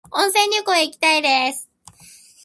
[0.13, 1.69] 温泉旅行へ行きたいです。